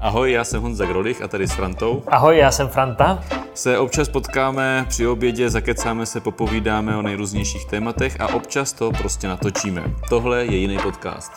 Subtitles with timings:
[0.00, 2.02] Ahoj, já jsem Honza Grolich a tady s Frantou.
[2.08, 3.24] Ahoj, já jsem Franta.
[3.54, 9.28] Se občas potkáme při obědě, zakecáme se, popovídáme o nejrůznějších tématech a občas to prostě
[9.28, 9.84] natočíme.
[10.08, 11.32] Tohle je jiný podcast.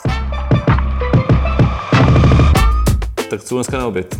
[3.30, 4.16] Tak co dneska na oběd?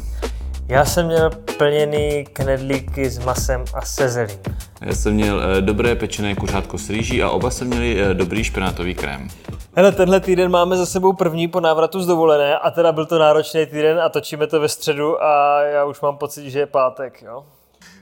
[0.68, 4.38] Já jsem měl plněný knedlíky s masem a se zelím.
[4.84, 8.44] Já jsem měl eh, dobré pečené kuřátko s rýží a oba jsme měli eh, dobrý
[8.44, 9.28] špenátový krém.
[9.76, 13.18] Hele, tenhle týden máme za sebou první po návratu z dovolené a teda byl to
[13.18, 17.22] náročný týden a točíme to ve středu a já už mám pocit, že je pátek,
[17.22, 17.44] jo.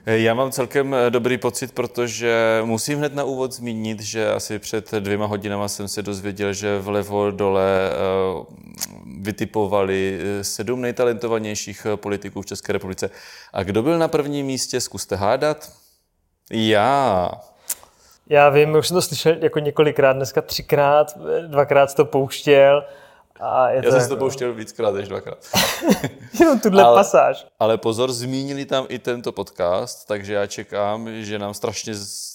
[0.07, 4.93] Eh, Já mám celkem dobrý pocit, protože musím hned na úvod zmínit, že asi před
[4.95, 7.91] dvěma hodinama jsem se dozvěděl, že vlevo dole
[9.21, 13.11] vytipovali sedm nejtalentovanějších politiků v České republice.
[13.53, 15.82] A kdo byl na prvním místě, zkuste hádat?
[16.51, 17.31] Já.
[18.29, 22.85] Já vím, už jsem to slyšel jako několikrát, dneska třikrát, dvakrát to pouštěl
[23.41, 25.39] a je Já to jsem si to jako- pouštěl víckrát než dvakrát.
[26.41, 27.47] Jenom tuhle Ale- pasáž.
[27.61, 31.93] Ale pozor, zmínili tam i tento podcast, takže já čekám, že nám strašně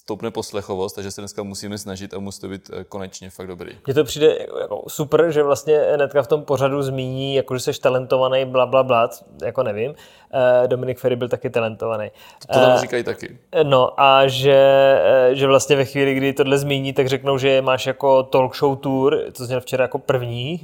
[0.08, 3.72] stoupne poslechovost, takže se dneska musíme snažit a musí to být eh, konečně fakt dobrý.
[3.86, 7.81] Mně to přijde jako super, že vlastně hnedka v tom pořadu zmíní, jako že jsi
[7.81, 9.09] talentovaný, bla, bla, bla,
[9.44, 9.95] jako nevím.
[10.33, 12.11] Eh, Dominik Ferry byl taky talentovaný.
[12.53, 13.38] To tam říkají taky.
[13.64, 14.55] No a že,
[15.03, 18.77] eh, že vlastně ve chvíli, kdy tohle zmíní, tak řeknou, že máš jako talk show
[18.77, 20.61] tour, to zněl včera jako první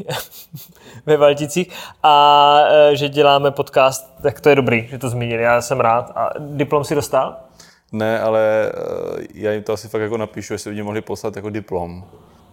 [1.06, 1.68] ve Valticích,
[2.04, 6.12] a eh, že děláme podcast, tak to je dobrý, že to zmínili, já jsem rád.
[6.16, 7.36] A diplom si dostal?
[7.94, 8.72] Ne, ale
[9.20, 12.04] eh, já jim to asi fakt jako napíšu, jestli by mě mohli poslat jako diplom.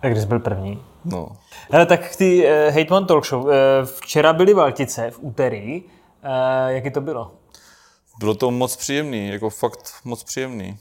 [0.00, 0.82] Tak když jsi byl první.
[1.04, 1.28] No.
[1.70, 3.50] Hele, tak ty uh, Hejtman Talk Show, uh,
[3.84, 7.32] včera byly Valtice v úterý, uh, jaký to bylo?
[8.18, 10.78] Bylo to moc příjemný, jako fakt moc příjemný.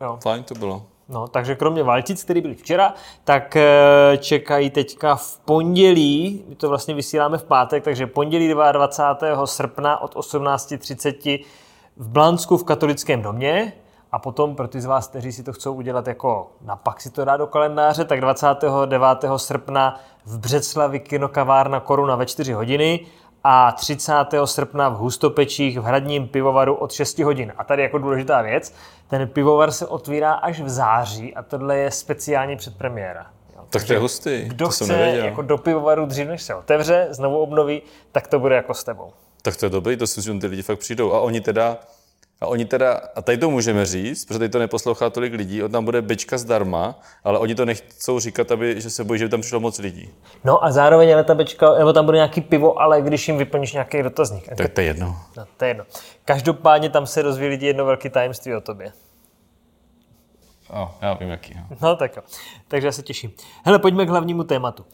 [0.00, 0.18] Jo.
[0.22, 0.86] Fajn to bylo.
[1.08, 6.68] No, takže kromě Valtic, který byly včera, tak eh, čekají teďka v pondělí, my to
[6.68, 9.46] vlastně vysíláme v pátek, takže pondělí 22.
[9.46, 11.44] srpna od 18.30
[11.96, 13.72] v Blansku v katolickém domě
[14.14, 17.10] a potom pro ty z vás, kteří si to chcou udělat jako na pak si
[17.10, 19.08] to dá do kalendáře, tak 29.
[19.36, 23.00] srpna v Břeclavi kinokavárna Koruna ve 4 hodiny
[23.44, 24.12] a 30.
[24.44, 27.52] srpna v Hustopečích v Hradním pivovaru od 6 hodin.
[27.56, 28.74] A tady jako důležitá věc,
[29.08, 33.26] ten pivovar se otvírá až v září a tohle je speciální předpremiéra.
[33.70, 35.24] Tak to je hustý, Kdo to jsem chce nevěděl.
[35.24, 37.82] jako do pivovaru dřív, než se otevře, znovu obnoví,
[38.12, 39.12] tak to bude jako s tebou.
[39.42, 41.12] Tak to je dobrý, to si že ty lidi fakt přijdou.
[41.12, 41.76] A oni teda,
[42.44, 45.70] a oni teda, a tady to můžeme říct, protože tady to neposlouchá tolik lidí, on
[45.70, 49.30] tam bude bečka zdarma, ale oni to nechcou říkat, aby, že se bojí, že by
[49.30, 50.10] tam přišlo moc lidí.
[50.44, 53.72] No a zároveň ale ta bečka, nebo tam bude nějaký pivo, ale když jim vyplníš
[53.72, 54.48] nějaký dotazník.
[54.56, 55.16] Tak to je jedno.
[55.36, 55.84] No, to je jedno.
[56.24, 58.92] Každopádně tam se rozvíjí lidi jedno velké tajemství o tobě.
[60.70, 61.54] Oh, já vím, jaký.
[61.54, 61.76] No.
[61.82, 62.22] No tak jo.
[62.68, 63.32] Takže já se těším.
[63.64, 64.84] Hele, pojďme k hlavnímu tématu.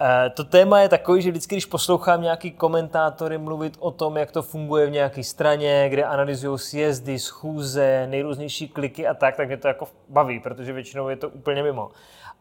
[0.00, 4.30] E, to téma je takový, že vždycky, když poslouchám nějaký komentátory mluvit o tom, jak
[4.32, 9.56] to funguje v nějaké straně, kde analyzují sjezdy, schůze, nejrůznější kliky a tak, tak mě
[9.56, 11.90] to jako baví, protože většinou je to úplně mimo.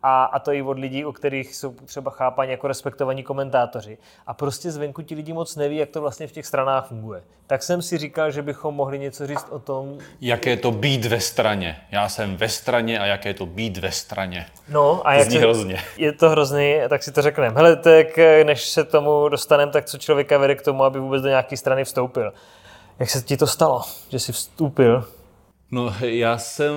[0.04, 3.98] A, a to i od lidí, o kterých jsou třeba chápaní jako respektovaní komentátoři.
[4.28, 7.24] A prostě zvenku ti lidi moc neví, jak to vlastně v těch stranách funguje.
[7.48, 11.06] Tak jsem si říkal, že bychom mohli něco říct o tom, Jaké je to být
[11.06, 11.78] ve straně?
[11.92, 14.46] Já jsem ve straně a jaké je to být ve straně?
[14.70, 15.82] No a jak Zní se- hrozně.
[15.98, 17.62] Je to hrozný, tak si to řekneme.
[17.62, 21.22] Hele, tak eh, než se tomu dostaneme, tak co člověka vede k tomu, aby vůbec
[21.22, 22.34] do nějaké strany vstoupil?
[23.00, 25.08] Jak se ti to stalo, že jsi vstoupil?
[25.72, 26.74] No, já jsem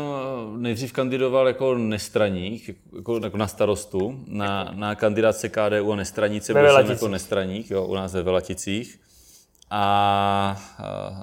[0.57, 6.63] nejdřív kandidoval jako nestraník, jako, jako na starostu, na, na kandidátce KDU a nestraníci, Ve
[6.63, 9.01] byl jsem jako nestraník, jo, u nás ve Velaticích.
[9.71, 10.57] A,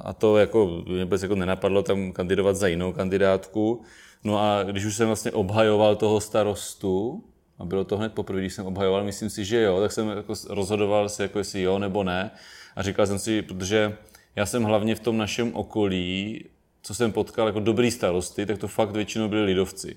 [0.04, 3.82] a to jako mě vůbec jako nenapadlo tam kandidovat za jinou kandidátku.
[4.24, 7.24] No a když už jsem vlastně obhajoval toho starostu,
[7.60, 10.34] a bylo to hned poprvé, když jsem obhajoval, myslím si, že jo, tak jsem jako
[10.50, 12.32] rozhodoval se, jako jestli jo nebo ne.
[12.76, 13.98] A říkal jsem si, protože
[14.36, 16.46] já jsem hlavně v tom našem okolí,
[16.82, 19.96] co jsem potkal jako dobrý starosty, tak to fakt většinou byli lidovci.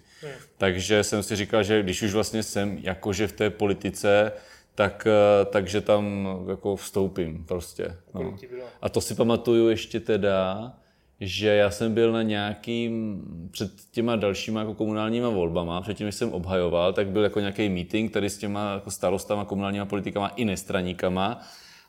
[0.58, 4.32] Takže jsem si říkal, že když už vlastně jsem jakože v té politice,
[4.74, 7.96] tak, eh, takže tam jako vstoupím prostě.
[8.14, 8.36] No.
[8.82, 10.72] A to si pamatuju ještě teda,
[11.20, 16.32] že já jsem byl na nějakým, před těma dalšíma jako komunálníma volbama, předtím, než jsem
[16.32, 21.40] obhajoval, tak byl jako nějaký meeting tady s těma jako starostama, komunálníma politikama i nestraníkama.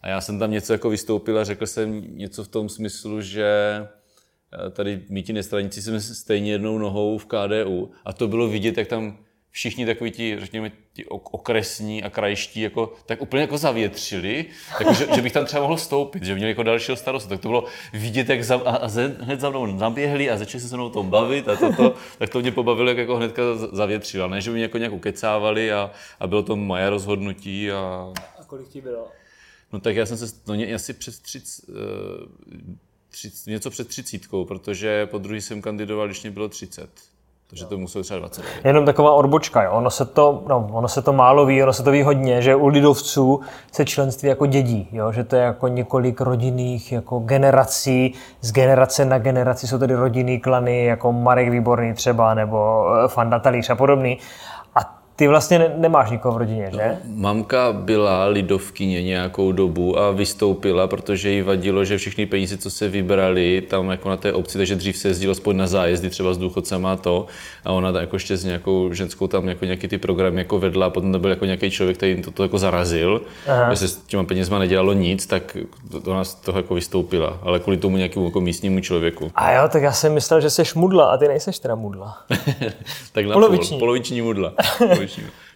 [0.02, 3.48] A já jsem tam něco jako vystoupil a řekl jsem něco v tom smyslu, že
[4.68, 8.78] eh, tady my ti nestraníci jsme stejně jednou nohou v KDU a to bylo vidět,
[8.78, 9.18] jak tam
[9.52, 14.46] všichni takoví ti, řekněme, ti ok- okresní a krajští, jako, tak úplně jako zavětřili,
[14.80, 17.48] jako, že, že, bych tam třeba mohl stoupit, že měli jako dalšího starostu, tak to
[17.48, 20.76] bylo vidět, jak za, a, a ze, hned za mnou naběhli a začali se se
[20.76, 24.28] mnou o tom bavit a toto, tak to mě pobavilo, jak jako hnedka z- zavětřilo,
[24.28, 28.44] ne, že by mě jako nějak ukecávali a, a bylo to moje rozhodnutí a A
[28.44, 29.08] kolik ti bylo?
[29.74, 31.76] No tak já jsem se, no ně- asi přes 30, uh,
[33.10, 36.90] 30, něco před třicítkou, protože po druhý jsem kandidoval, když mě bylo 30.
[37.50, 38.44] Takže to muselo třeba 20.
[38.64, 39.72] Jenom taková odbočka, jo.
[39.72, 42.56] Ono se, to, no, ono se to málo ví, ono se to ví hodně, že
[42.56, 43.40] u lidovců
[43.72, 45.12] se členství jako dědí, jo?
[45.12, 50.40] že to je jako několik rodinných jako generací, z generace na generaci jsou tedy rodinný
[50.40, 54.18] klany, jako Marek Výborný třeba, nebo eh, Fanda Talíř a podobný.
[55.20, 56.98] Ty vlastně ne- nemáš nikoho v rodině, že?
[57.06, 62.88] Mamka byla lidovkyně nějakou dobu a vystoupila, protože jí vadilo, že všechny peníze, co se
[62.90, 66.38] vybrali tam jako na té obci, takže dřív se jezdilo aspoň na zájezdy třeba s
[66.38, 67.26] důchodcema a to.
[67.66, 70.86] A ona tam jako ještě s nějakou ženskou tam jako nějaký ty programy jako vedla
[70.86, 73.70] a potom to byl jako nějaký člověk, který jim to, to jako zarazil, Aha.
[73.70, 75.58] že se s těma penězma nedělalo nic, tak
[75.92, 79.32] to- ona z toho jako vystoupila, ale kvůli tomu nějakému jako místnímu člověku.
[79.36, 82.18] A jo, tak já jsem myslel, že jsi mudla a ty nejseš teda mudla.
[83.12, 83.70] tak na Poloviční.
[83.70, 84.54] Pol, poloviční mudla.
[84.78, 85.09] Poloviční.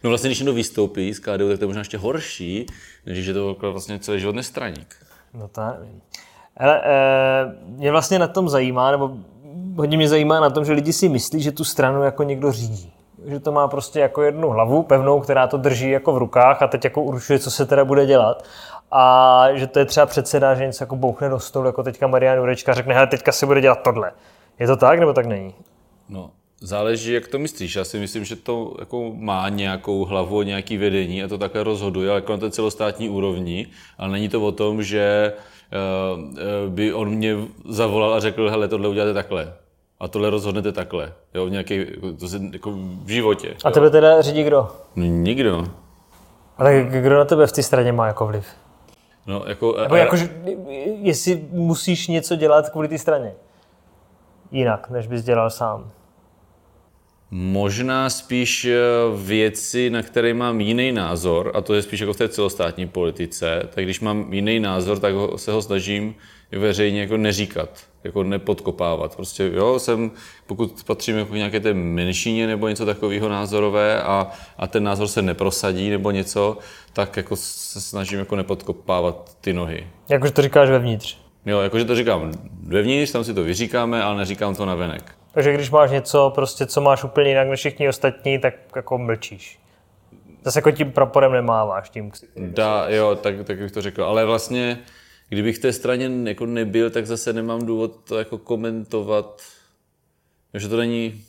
[0.03, 2.65] No vlastně, když někdo vystoupí z KDU, tak to je možná ještě horší,
[3.05, 4.95] než že to vlastně celý život nestraník.
[5.33, 6.01] No to nevím.
[6.57, 6.91] Ale e,
[7.65, 9.11] mě vlastně na tom zajímá, nebo
[9.75, 12.93] hodně mě zajímá na tom, že lidi si myslí, že tu stranu jako někdo řídí.
[13.25, 16.67] Že to má prostě jako jednu hlavu pevnou, která to drží jako v rukách a
[16.67, 18.45] teď jako určuje, co se teda bude dělat.
[18.91, 22.37] A že to je třeba předseda, že něco jako bouchne do stolu, jako teďka Marian
[22.37, 24.11] Jurečka řekne, hele, teďka se bude dělat tohle.
[24.59, 25.55] Je to tak, nebo tak není?
[26.09, 26.31] No,
[26.63, 27.75] záleží, jak to myslíš.
[27.75, 32.09] Já si myslím, že to jako má nějakou hlavu, nějaký vedení a to takhle rozhoduje,
[32.09, 33.67] ale jako na té celostátní úrovni.
[33.97, 35.77] Ale není to o tom, že eh,
[36.37, 37.35] eh, by on mě
[37.69, 39.53] zavolal a řekl, hele, tohle uděláte takhle.
[39.99, 41.13] A tohle rozhodnete takhle.
[41.33, 41.85] Jo, v nějaký,
[42.19, 42.71] to se, jako
[43.03, 43.55] v životě.
[43.63, 44.69] A tebe teda řídí kdo?
[44.95, 45.67] No, nikdo.
[46.57, 48.45] Ale kdo na tebe v té straně má jako vliv?
[49.27, 50.29] No, jako, Nebo jako, že,
[51.01, 53.33] jestli musíš něco dělat kvůli té straně.
[54.51, 55.91] Jinak, než bys dělal sám.
[57.35, 58.77] Možná spíš eh,
[59.15, 63.69] věci, na které mám jiný názor, a to je spíš jako v té celostátní politice,
[63.73, 66.15] tak když mám jiný názor, tak ho, se ho snažím
[66.51, 67.69] veřejně jako neříkat,
[68.03, 69.15] jako nepodkopávat.
[69.15, 70.11] Prostě jo, jsem,
[70.47, 75.21] pokud patřím jako nějaké té menšině nebo něco takového názorové a, a ten názor se
[75.21, 76.57] neprosadí nebo něco,
[76.93, 79.87] tak jako se snažím jako nepodkopávat ty nohy.
[80.09, 81.17] Jakože to říkáš vevnitř.
[81.45, 82.31] Jo, jakože to říkám
[82.63, 85.22] vevnitř, tam si to vyříkáme, ale neříkám to na venek.
[85.33, 89.59] Takže když máš něco, prostě, co máš úplně jinak než všichni ostatní, tak jako mlčíš.
[90.43, 92.11] Zase jako tím praporem nemáváš tím.
[92.37, 94.03] Dá, jo, tak, tak bych to řekl.
[94.03, 94.79] Ale vlastně,
[95.29, 99.41] kdybych v té straně jako nebyl, tak zase nemám důvod to jako komentovat.
[100.53, 101.21] Že to není...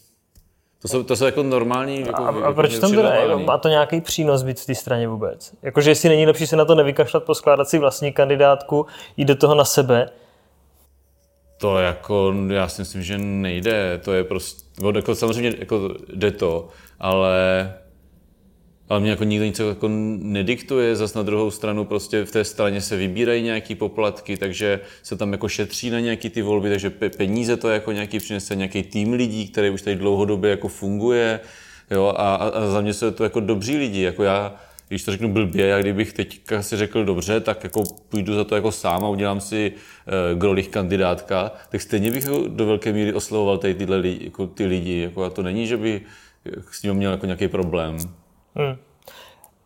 [0.82, 2.00] To jsou, to jsou jako normální...
[2.00, 3.10] Jako, A, a jako proč tam to ne?
[3.10, 3.44] přirovnání.
[3.44, 5.54] Má to nějaký přínos být v té straně vůbec?
[5.62, 8.86] Jakože jestli není lepší se na to nevykašlat, poskládat si vlastní kandidátku,
[9.16, 10.10] jít do toho na sebe,
[11.64, 14.00] To jako, já si myslím, že nejde.
[14.04, 16.68] To je prostě, no, jako samozřejmě jako jde to,
[17.00, 17.74] ale
[18.88, 19.88] ale mě jako nikdo nic jako
[20.18, 25.16] nediktuje, zas na druhou stranu prostě v té straně se vybírají nějaký poplatky, takže se
[25.16, 28.82] tam jako šetří na nějaký ty volby, takže pe- peníze to jako nějaký přinese nějaký
[28.82, 31.40] tým lidí, který už tady dlouhodobě jako funguje,
[31.90, 34.54] jo, a, a, za mě jsou to jako dobří lidi, jako já,
[34.88, 38.54] když to řeknu blbě, já kdybych teďka si řekl dobře, tak jako půjdu za to
[38.54, 43.58] jako sám a udělám si uh, grolich kandidátka, tak stejně bych do velké míry oslovoval
[43.58, 46.00] tady tyhle lidi, jako ty lidi, jako a to není, že by
[46.70, 47.96] s ním měl jako nějaký problém.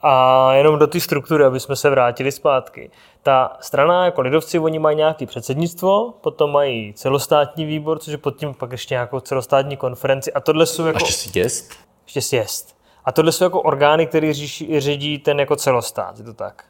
[0.03, 2.91] A jenom do té struktury, aby jsme se vrátili zpátky.
[3.23, 8.37] Ta strana jako lidovci, oni mají nějaké předsednictvo, potom mají celostátní výbor, což je pod
[8.37, 10.33] tím pak ještě nějakou celostátní konferenci.
[10.33, 10.99] A tohle jsou jako...
[10.99, 11.73] Ještě si jest?
[12.07, 12.78] Ještě sjezd.
[13.09, 14.33] A tohle jsou jako orgány, které
[14.79, 16.65] řídí ten jako celostát, je to tak?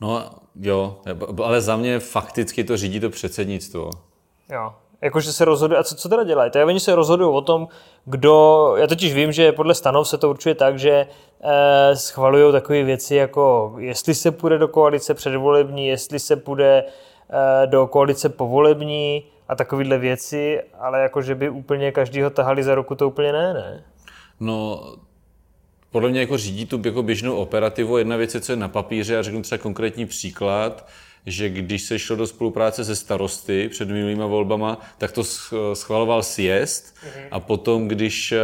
[0.00, 0.96] No jo,
[1.44, 3.90] ale za mě fakticky to řídí to předsednictvo.
[4.52, 4.72] Jo.
[5.00, 6.50] Jakože se rozhoduje, a co, co teda dělají?
[6.50, 7.68] Tak oni se rozhodují o tom,
[8.04, 11.06] kdo, já totiž vím, že podle stanov se to určuje tak, že
[11.42, 17.66] eh, schvalují takové věci jako, jestli se půjde do koalice předvolební, jestli se půjde eh,
[17.66, 22.94] do koalice povolební a takovéhle věci, ale jako, že by úplně každýho tahali za ruku,
[22.94, 23.84] to úplně ne, ne?
[24.40, 24.80] No,
[25.90, 27.98] podle mě jako řídí tu jako běžnou operativu.
[27.98, 30.88] Jedna věc je, co je na papíře, a řeknu třeba konkrétní příklad,
[31.26, 36.22] že když se šlo do spolupráce se starosty před minulýma volbama, tak to sch- schvaloval
[36.22, 36.96] sjezd
[37.30, 38.38] a potom, když, eh,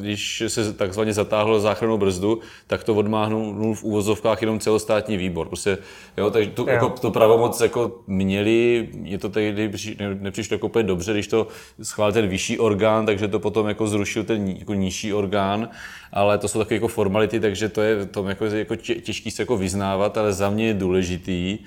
[0.00, 5.46] když se takzvaně zatáhlo záchrannou brzdu, tak to odmáhnul v úvozovkách jenom celostátní výbor.
[5.48, 5.78] Prostě,
[6.16, 10.66] jo, takže tu, jako, to pravomoc jako měli, je to tehdy při- ne- nepřišlo jako
[10.66, 11.46] úplně dobře, když to
[11.82, 15.68] schválil ten vyšší orgán, takže to potom jako zrušil ten jako nižší orgán,
[16.12, 19.42] ale to jsou takové jako formality, takže to je to jako, jako tě- těžký se
[19.42, 21.58] jako vyznávat, ale za mě je důležitý,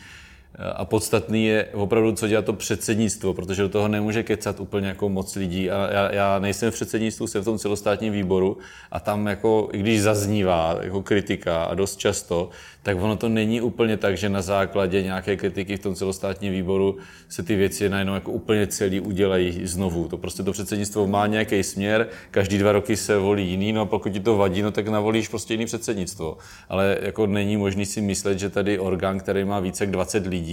[0.75, 5.10] A podstatný je opravdu, co dělá to předsednictvo, protože do toho nemůže kecat úplně jako
[5.10, 5.72] moc lidí.
[5.72, 8.58] A já, já nejsem v předsednictvu, jsem v tom celostátním výboru
[8.92, 12.50] a tam jako, i když zaznívá jako kritika a dost často,
[12.84, 16.98] tak ono to není úplně tak, že na základě nějaké kritiky v tom celostátním výboru
[17.30, 20.08] se ty věci najednou jako úplně celý udělají znovu.
[20.08, 23.86] To prostě to předsednictvo má nějaký směr, každý dva roky se volí jiný, no a
[23.86, 26.38] pokud ti to vadí, no tak navolíš prostě jiný předsednictvo.
[26.70, 30.49] Ale jako není možný si myslet, že tady orgán, který má více jak 20 lidí,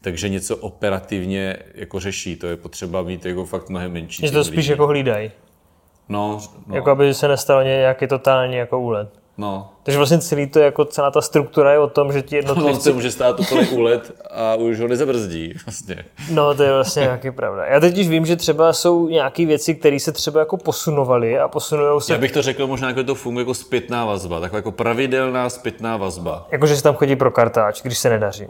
[0.00, 2.36] takže něco operativně jako řeší.
[2.36, 4.26] To je potřeba mít jako fakt mnohem menší.
[4.26, 4.70] Že to spíš lidí.
[4.70, 5.30] jako hlídají.
[6.08, 9.08] No, no, Jako aby se nestalo nějaký totální jako úlet.
[9.38, 9.68] no.
[9.82, 12.48] Takže vlastně celý to, jako celá ta struktura je o tom, že ti On se
[12.48, 12.92] jednotlivci...
[12.92, 16.04] může stát úplně úlet a už ho nezabrzdí vlastně.
[16.30, 17.64] No, to je vlastně nějaký pravda.
[17.66, 21.48] Já teď už vím, že třeba jsou nějaké věci, které se třeba jako posunovaly a
[21.48, 22.12] posunují se...
[22.12, 25.96] Já bych to řekl možná, jako to funguje jako zpětná vazba, taková jako pravidelná zpětná
[25.96, 26.46] vazba.
[26.50, 28.46] Jako, že se tam chodí pro kartáč, když se nedaří.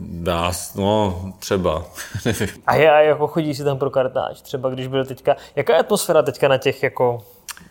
[0.00, 1.84] Dá, no, třeba.
[2.66, 5.36] A a jako chodí si tam pro kartáč, třeba když byl teďka...
[5.56, 7.24] Jaká je atmosféra teďka na těch jako...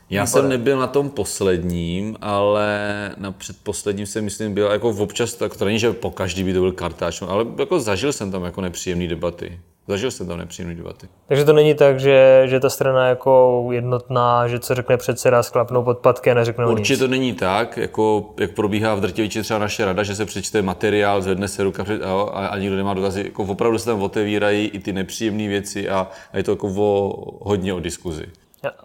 [0.09, 5.57] Já jsem nebyl na tom posledním, ale na předposledním jsem myslím byl jako občas, tak
[5.57, 8.43] to není, že po každý by to byl kartáč, no, ale jako zažil jsem tam
[8.43, 9.59] jako nepříjemné debaty.
[9.89, 11.07] Zažil jsem tam nepříjemné debaty.
[11.27, 15.43] Takže to není tak, že, že ta strana je jako jednotná, že co řekne předseda,
[15.43, 16.99] sklapnou podpatky a neřeknou Určitě nic.
[16.99, 20.61] to není tak, jako, jak probíhá v drtě většině třeba naše rada, že se přečte
[20.61, 23.23] materiál, zvedne se ruka před, a, a, a nikdo nemá dotazy.
[23.23, 27.13] Jako opravdu se tam otevírají i ty nepříjemné věci a, a je to jako o,
[27.41, 28.25] hodně o diskuzi.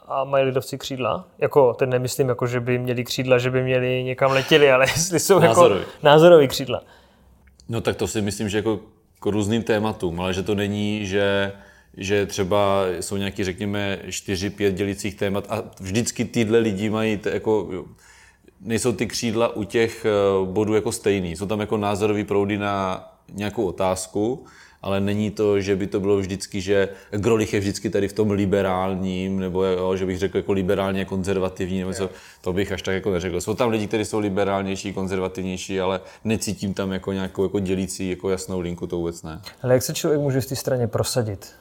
[0.07, 1.25] A mají lidovci křídla?
[1.39, 5.21] Jako, teď nemyslím, jako, že by měli křídla, že by měli někam letěli, ale jestli
[5.21, 5.81] jsou Názorový.
[5.81, 6.83] jako názorový křídla.
[7.69, 8.81] No tak to si myslím, že jako
[9.21, 11.53] k různým tématům, ale že to není, že,
[11.97, 17.31] že třeba jsou nějaký, řekněme, čtyři, pět dělicích témat a vždycky tyhle lidi mají t-
[17.31, 17.69] jako,
[18.61, 20.11] nejsou ty křídla u těch eh,
[20.47, 21.37] bodů jako stejný.
[21.37, 24.45] Jsou tam jako názorový proudy na nějakou otázku,
[24.83, 28.31] ale není to, že by to bylo vždycky, že Grolich je vždycky tady v tom
[28.31, 32.11] liberálním, nebo jo, že bych řekl jako liberálně konzervativní, nebo co,
[32.41, 33.41] to bych až tak jako neřekl.
[33.41, 38.31] Jsou tam lidi, kteří jsou liberálnější, konzervativnější, ale necítím tam jako nějakou jako dělící jako
[38.31, 39.41] jasnou linku, to vůbec ne.
[39.63, 41.53] Ale jak se člověk může v té straně prosadit?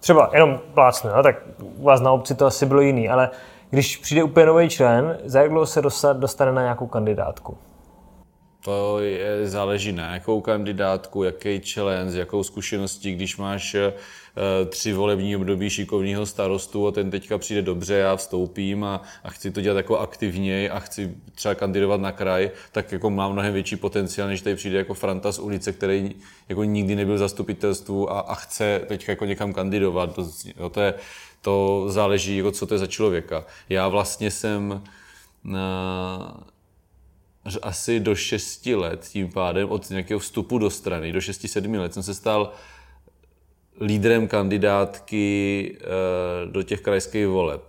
[0.00, 3.30] Třeba jenom plácnu, no, tak u vás na obci to asi bylo jiný, ale
[3.70, 7.58] když přijde úplně nový člen, za jak dlouho se dostat, dostane na nějakou kandidátku?
[8.60, 11.60] To je, záleží na jakou kandidátku, jaký
[12.06, 13.92] s jakou zkušeností, když máš eh,
[14.68, 19.50] tři volební období šikovného starostu a ten teďka přijde dobře, já vstoupím a, a chci
[19.50, 23.76] to dělat jako aktivněji a chci třeba kandidovat na kraj, tak jako mám mnohem větší
[23.76, 26.14] potenciál, než tady přijde jako Franta z ulice, který
[26.48, 30.14] jako nikdy nebyl v zastupitelstvu a, a chce teďka jako někam kandidovat.
[30.14, 30.24] To,
[30.70, 30.94] to, je,
[31.40, 33.44] to záleží, jako co to je za člověka.
[33.68, 34.82] Já vlastně jsem
[35.44, 36.59] na, až
[37.62, 42.02] asi do 6 let tím pádem od nějakého vstupu do strany, do 6-7 let jsem
[42.02, 42.52] se stal
[43.80, 45.86] lídrem kandidátky eh,
[46.50, 47.62] do těch krajských voleb.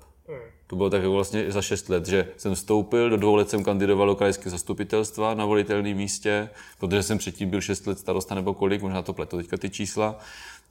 [0.68, 4.08] To bylo tak vlastně za 6 let, že jsem vstoupil, do dvou let jsem kandidoval
[4.08, 6.50] do krajské zastupitelstva na volitelném místě,
[6.80, 10.20] protože jsem předtím byl 6 let starosta nebo kolik, možná to pletu teďka ty čísla,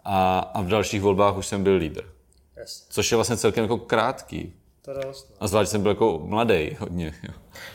[0.05, 2.05] a, a v dalších volbách už jsem byl lídr.
[2.91, 4.53] Což je vlastně celkem jako krátký.
[4.83, 5.35] To dost.
[5.41, 7.13] A zvlášť jsem byl jako mladý hodně.
[7.23, 7.35] Jo.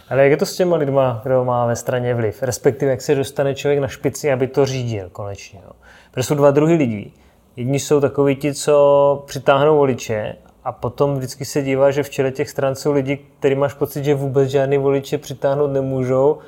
[0.09, 2.43] Ale jak je to s těma lidma, kdo má ve straně vliv?
[2.43, 5.61] Respektive, jak se dostane člověk na špici, aby to řídil konečně.
[5.63, 5.71] Jo?
[6.11, 7.13] Protože jsou dva druhy lidí.
[7.55, 12.31] Jedni jsou takoví ti, co přitáhnou voliče a potom vždycky se dívá, že v čele
[12.31, 16.39] těch stran jsou lidi, který máš pocit, že vůbec žádný voliče přitáhnout nemůžou,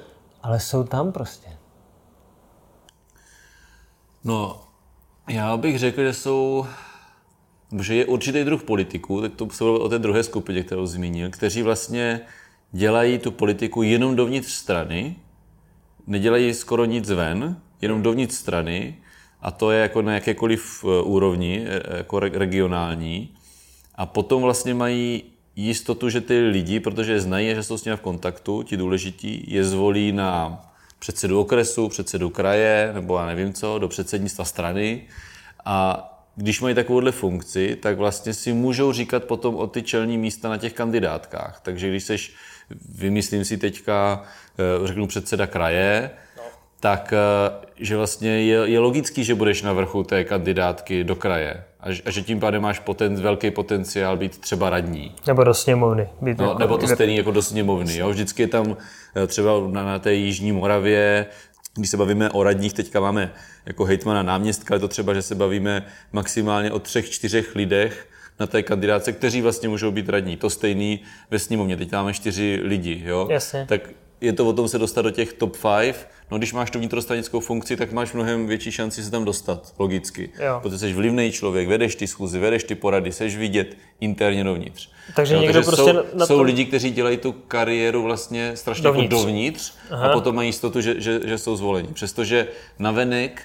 [0.44, 1.50] ale jsou tam prostě.
[4.24, 4.62] No,
[5.30, 6.66] já bych řekl, že jsou,
[7.82, 11.62] že je určitý druh politiků, tak to jsou o té druhé skupině, kterou zmínil, kteří
[11.62, 12.22] vlastně
[12.72, 15.16] dělají tu politiku jenom dovnitř strany,
[16.08, 18.98] nedělají skoro nic ven, jenom dovnitř strany,
[19.42, 23.30] a to je jako na jakékoliv eh, úrovni, eh, jako re- regionální.
[23.96, 25.24] A potom vlastně mají
[25.56, 29.46] jistotu, že ty lidi, protože je znají že jsou s nimi v kontaktu, ti důležití,
[29.48, 30.62] je zvolí na
[31.00, 35.02] předsedu okresu, předsedu kraje, nebo já nevím co, do předsednictva strany.
[35.66, 40.50] A když mají takovouhle funkci, tak vlastně si můžou říkat potom o ty čelní místa
[40.50, 41.60] na těch kandidátkách.
[41.64, 42.34] Takže když seš,
[42.96, 44.24] vymyslím si teďka,
[44.84, 46.10] eh, řeknu předseda kraje,
[46.80, 51.64] tak eh, že vlastně je, je logický, že budeš na vrchu té kandidátky do kraje
[51.80, 55.16] a, že- a že tím pádem máš poten, velký potenciál být třeba radní.
[55.28, 56.10] Nebo do sněmovny.
[56.22, 57.98] Být No, jako- nebo to stejný jako do sněmovny.
[57.98, 58.10] Jo?
[58.10, 58.78] Vždycky je tam
[59.16, 61.26] eh, třeba na, na té Jižní Moravě,
[61.82, 63.34] když se bavíme o radních, teďka máme
[63.66, 68.08] jako hejtmana náměstka, ale to třeba, že se bavíme maximálně o třech, čtyřech lidech
[68.40, 70.38] na té kandidáce, kteří vlastně můžou být radní.
[70.38, 71.00] To stejný
[71.32, 73.04] ve sněmovně, teď máme čtyři lidi.
[73.06, 73.28] Jo?
[73.32, 73.66] Jasně.
[73.70, 73.82] Tak
[74.22, 76.08] je to o tom se dostat do těch top 5.
[76.32, 80.30] No když máš tu vnitrostranickou funkci, tak máš mnohem větší šanci se tam dostat, logicky.
[80.46, 80.60] Jo.
[80.62, 84.90] Protože jsi vlivný člověk, vedeš ty schůzy, vedeš ty porady, jsi vidět interně dovnitř.
[85.16, 89.10] Takže Jo, někdo prostě jsou, na- jsou lidi, kteří dělají tu kariéru vlastně strašně Dovnitř.
[89.16, 91.88] dovnitř, jako dovnitř a potom mají jistotu, že, že, že jsou zvoleni.
[91.94, 92.48] Přestože
[92.80, 93.42] navenek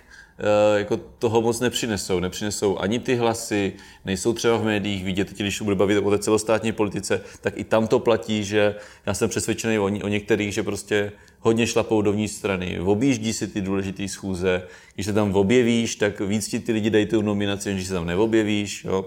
[0.76, 2.20] jako toho moc nepřinesou.
[2.20, 3.72] Nepřinesou ani ty hlasy,
[4.04, 7.64] nejsou třeba v médiích vidět, teď když bude bavit o té celostátní politice, tak i
[7.64, 8.74] tam to platí, že
[9.06, 13.48] já jsem přesvědčený o, ní- o některých, že prostě hodně šlapou dovnitř strany, objíždí si
[13.48, 14.62] ty důležité schůze,
[14.94, 17.94] když se tam objevíš, tak víc ti ty lidi dají tu nominaci, než když se
[17.94, 18.84] tam neobjevíš.
[18.84, 19.04] Jo?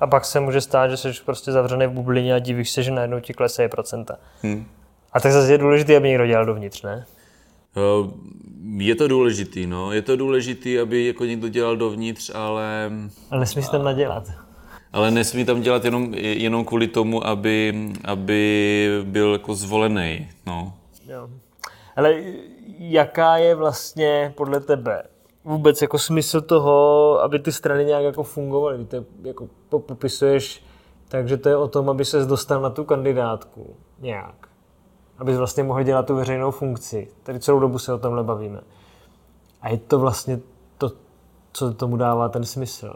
[0.00, 2.90] A pak se může stát, že jsi prostě zavřený v bublině a divíš se, že
[2.90, 4.16] najednou ti klesají procenta.
[4.42, 4.66] Hm.
[5.12, 7.06] A tak zase je důležité, aby někdo dělal dovnitř, ne?
[7.76, 8.10] Eh,
[8.76, 9.92] Je to důležitý, no.
[9.92, 12.90] Je to důležitý, aby jako někdo dělal dovnitř, ale,
[13.30, 14.24] Ale nesmí si tam nadělat.
[14.92, 20.72] ale nesmí tam dělat jenom, jenom kvůli tomu, aby, aby byl jako zvolený, no.
[21.08, 21.28] Jo.
[21.96, 22.22] Ale
[22.78, 25.02] jaká je vlastně podle tebe
[25.44, 28.84] vůbec jako smysl toho, aby ty strany nějak jako fungovaly?
[28.84, 30.62] Ty jako po- popisuješ
[31.08, 34.47] takže to je o tom, aby se dostal na tu kandidátku nějak.
[35.18, 37.08] Aby vlastně mohl dělat tu veřejnou funkci.
[37.22, 38.60] Tady celou dobu se o tomhle bavíme.
[39.62, 40.40] A je to vlastně
[40.78, 40.92] to,
[41.52, 42.94] co tomu dává ten smysl.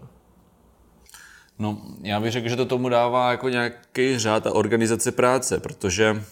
[1.58, 6.22] No, já bych řekl, že to tomu dává jako nějaký řád a organizace práce, protože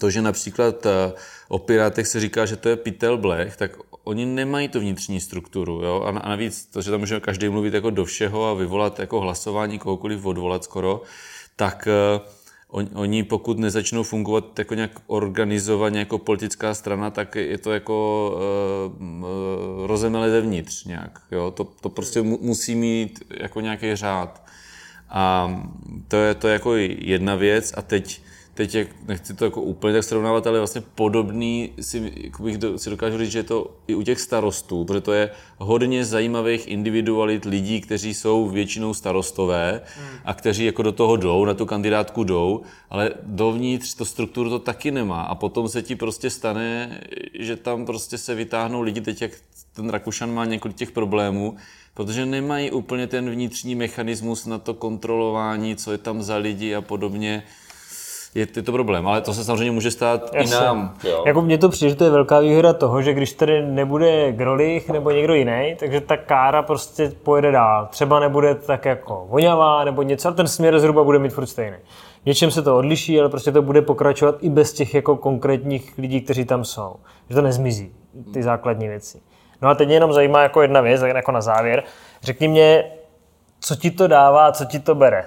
[0.00, 1.12] to, že například eh,
[1.48, 3.70] o Pirátech se říká, že to je pytel blech, tak
[4.04, 5.82] oni nemají tu vnitřní strukturu.
[5.84, 6.02] Jo?
[6.06, 8.98] A na- a navíc to, že tam může každý mluvit jako do všeho a vyvolat
[8.98, 11.02] jako hlasování, kohokoliv odvolat skoro,
[11.56, 12.20] tak eh,
[12.68, 18.30] on, oni pokud nezačnou fungovat jako nějak organizovaně jako politická strana, tak je to jako
[18.90, 21.22] uh, rozemele zevnitř nějak.
[21.30, 21.50] Jo?
[21.50, 24.42] To, to prostě mu, musí mít jako nějaký řád.
[25.10, 25.50] A
[26.08, 28.22] to je, to je jako jedna věc a teď,
[28.58, 32.78] teď jak, nechci to jako úplně tak srovnávat, ale vlastně podobný si, jako bych do,
[32.78, 36.68] si dokážu říct, že je to i u těch starostů, protože to je hodně zajímavých
[36.68, 39.80] individualit lidí, kteří jsou většinou starostové
[40.24, 44.58] a kteří jako do toho jdou, na tu kandidátku jdou, ale dovnitř to strukturu to
[44.58, 47.00] taky nemá a potom se ti prostě stane,
[47.38, 49.32] že tam prostě se vytáhnou lidi, teď jak
[49.72, 51.56] ten Rakušan má několik těch problémů,
[51.94, 56.80] protože nemají úplně ten vnitřní mechanismus na to kontrolování, co je tam za lidi a
[56.80, 57.42] podobně.
[58.34, 60.56] Je, je to problém, ale to se samozřejmě může stát Jasně.
[60.56, 60.94] i nám.
[61.04, 61.22] Jo.
[61.26, 64.90] Jako mně to přijde, že to je velká výhoda toho, že když tady nebude Grolich
[64.90, 67.86] nebo někdo jiný, takže ta kára prostě pojede dál.
[67.90, 71.76] Třeba nebude tak jako vonavá nebo něco, ale ten směr zhruba bude mít furt stejný.
[72.22, 75.98] V něčem se to odliší, ale prostě to bude pokračovat i bez těch jako konkrétních
[75.98, 76.96] lidí, kteří tam jsou.
[77.28, 77.92] Že to nezmizí,
[78.32, 79.20] ty základní věci.
[79.62, 81.82] No a teď mě jenom zajímá jako jedna věc, tak jako na závěr.
[82.22, 82.84] Řekni mě,
[83.60, 85.24] co ti to dává, co ti to bere.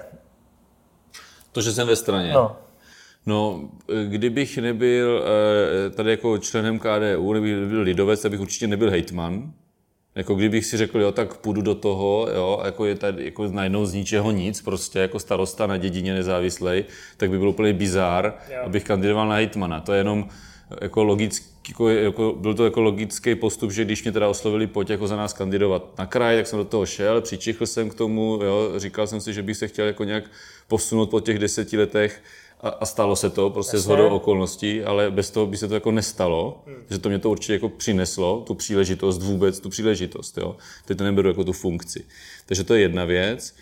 [1.52, 2.32] To, že jsem ve straně.
[2.32, 2.56] No,
[3.26, 3.70] No,
[4.06, 5.24] kdybych nebyl
[5.86, 9.52] eh, tady jako členem KDU, kdybych nebyl lidovec, tak bych určitě nebyl hejtman.
[10.14, 13.86] Jako kdybych si řekl, jo, tak půjdu do toho, jo, jako je tady jako najednou
[13.86, 16.84] z ničeho nic, prostě jako starosta na dědině nezávislej,
[17.16, 19.80] tak by byl úplně bizár, abych kandidoval na hejtmana.
[19.80, 20.28] To je jenom
[20.80, 24.90] jako logický, jako, jako, byl to jako logický postup, že když mě teda oslovili, pojď
[24.90, 28.38] jako za nás kandidovat na kraj, tak jsem do toho šel, přičichl jsem k tomu,
[28.42, 30.24] jo, říkal jsem si, že bych se chtěl jako nějak
[30.68, 32.22] posunout po těch deseti letech
[32.62, 35.74] a, a stalo se to, prostě s hodou okolností, ale bez toho by se to
[35.74, 36.76] jako nestalo, hmm.
[36.90, 40.56] že to mě to určitě jako přineslo, tu příležitost, vůbec tu příležitost, jo.
[40.84, 42.04] Teď to neberu jako tu funkci.
[42.46, 43.54] Takže to je jedna věc.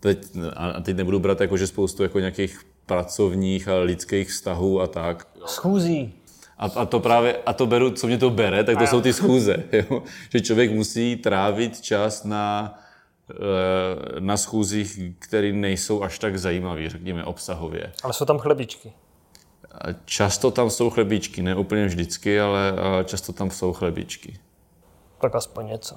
[0.00, 0.18] Teď,
[0.56, 5.28] a teď nebudu brát jako, že spoustu jako nějakých pracovních a lidských vztahů a tak.
[5.46, 6.12] schůzí.
[6.58, 9.12] A, a to právě, a to beru, co mě to bere, tak to jsou ty
[9.12, 10.02] schůze, jo?
[10.32, 12.74] že člověk musí trávit čas na,
[14.18, 17.92] na schůzích, které nejsou až tak zajímavé, řekněme, obsahově.
[18.02, 18.92] Ale jsou tam chlebičky.
[19.72, 24.38] A často tam jsou chlebičky, ne úplně vždycky, ale často tam jsou chlebičky.
[25.20, 25.96] Tak aspoň něco.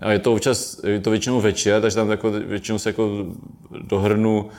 [0.00, 3.26] A je to občas, je to většinou večer, takže tam jako, většinou se jako
[3.82, 4.54] dohrnu eh,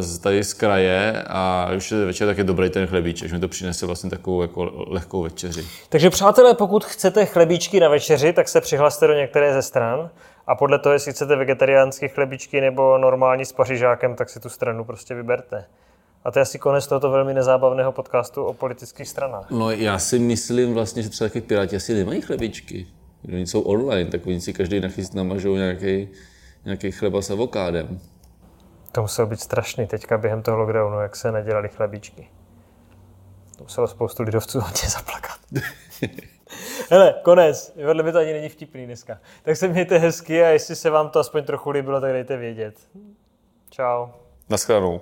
[0.00, 3.40] z, tady z kraje a když je večer, tak je dobrý ten chlebíček, že mi
[3.40, 5.66] to přinese vlastně takovou jako lehkou večeři.
[5.88, 10.10] Takže přátelé, pokud chcete chlebíčky na večeři, tak se přihlaste do některé ze stran.
[10.46, 14.84] A podle toho, jestli chcete vegetariánské chlebíčky nebo normální s pařižákem, tak si tu stranu
[14.84, 15.64] prostě vyberte.
[16.24, 19.50] A to je asi konec tohoto velmi nezábavného podcastu o politických stranách.
[19.50, 22.86] No já si myslím vlastně, že třeba taky piráti asi nemají chlebičky.
[23.28, 26.08] Oni jsou online, tak oni si každý nachyst namažou nějaký,
[26.64, 28.00] nějaký chleba s avokádem.
[28.92, 32.28] To muselo být strašný teďka během toho lockdownu, jak se nedělali chlebíčky.
[33.56, 35.38] To muselo spoustu lidovců hodně zaplakat.
[36.90, 37.72] Hele, konec.
[37.76, 39.18] Vedle mi to ani není vtipný dneska.
[39.42, 42.74] Tak se mějte hezky a jestli se vám to aspoň trochu líbilo, tak dejte vědět.
[43.70, 44.08] Čau.
[44.48, 45.00] Naschledanou.